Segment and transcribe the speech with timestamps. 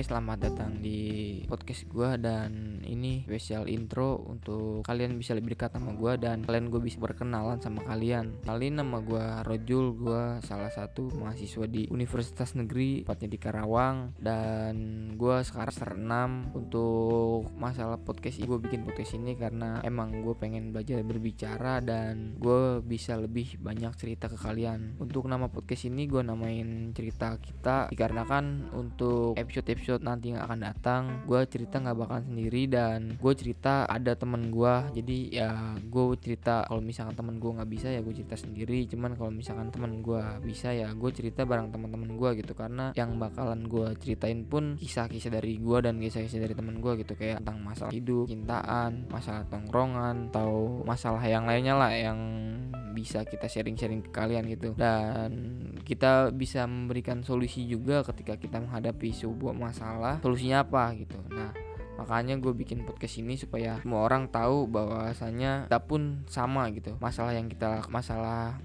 [0.00, 1.00] Oke, selamat datang di
[1.44, 6.72] podcast gue dan ini spesial intro untuk kalian bisa lebih dekat sama gue dan kalian
[6.72, 8.32] gue bisa berkenalan sama kalian.
[8.40, 14.74] Kali nama gue Rojul, gue salah satu mahasiswa di Universitas Negeri, tepatnya di Karawang dan
[15.20, 21.04] gue sekarang 6 untuk masalah podcast gue bikin podcast ini karena emang gue pengen belajar
[21.04, 24.96] berbicara dan gue bisa lebih banyak cerita ke kalian.
[24.96, 30.58] Untuk nama podcast ini gue namain cerita kita dikarenakan untuk episode episode nanti yang akan
[30.62, 35.50] datang gue cerita nggak bakal sendiri dan gue cerita ada temen gue jadi ya
[35.82, 38.86] gue cerita kalau misalkan temen gue nggak bisa ya gue cerita sendiri.
[38.86, 42.54] Cuman kalau misalkan temen gue bisa ya gue cerita bareng teman-teman gue gitu.
[42.54, 47.18] Karena yang bakalan gue ceritain pun kisah-kisah dari gue dan kisah-kisah dari temen gue gitu.
[47.18, 52.18] Kayak tentang masalah hidup cintaan masalah tongkrongan atau masalah yang lainnya lah yang
[52.90, 54.74] bisa kita sharing-sharing ke kalian gitu.
[54.74, 55.32] Dan
[55.86, 60.18] kita bisa memberikan solusi juga ketika kita menghadapi sebuah masalah.
[60.20, 61.16] Solusinya apa gitu.
[61.30, 61.54] Nah
[62.00, 66.96] makanya gue bikin podcast ini supaya semua orang tahu bahwasanya kita pun sama gitu.
[66.96, 68.56] Masalah yang kita masalah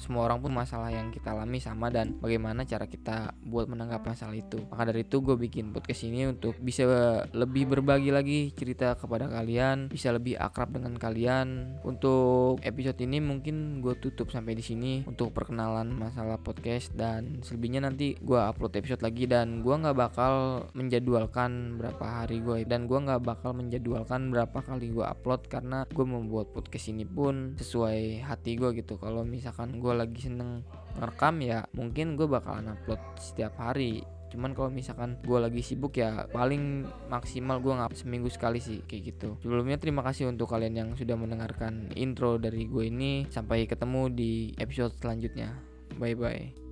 [0.00, 4.36] semua orang pun masalah yang kita alami sama dan bagaimana cara kita buat menanggapi masalah
[4.36, 4.62] itu.
[4.70, 6.84] Maka dari itu gue bikin podcast ini untuk bisa
[7.32, 11.78] lebih berbagi lagi cerita kepada kalian bisa lebih akrab dengan kalian.
[11.82, 17.84] Untuk episode ini mungkin gue tutup sampai di sini untuk perkenalan masalah podcast dan selebihnya
[17.84, 22.98] nanti gue upload episode lagi dan gue nggak bakal menjadwalkan berapa hari gue dan gue
[22.98, 28.56] nggak bakal menjadwalkan berapa kali gue upload karena gue membuat podcast ini pun sesuai hati
[28.56, 28.96] gue gitu.
[29.00, 30.62] Kalau misalkan gue lagi seneng
[30.94, 34.02] ngerekam ya mungkin gue bakalan upload setiap hari.
[34.34, 39.14] Cuman kalau misalkan gue lagi sibuk ya paling maksimal gue ngap seminggu sekali sih kayak
[39.14, 39.38] gitu.
[39.46, 43.30] Sebelumnya terima kasih untuk kalian yang sudah mendengarkan intro dari gue ini.
[43.30, 45.54] Sampai ketemu di episode selanjutnya.
[45.94, 46.63] Bye bye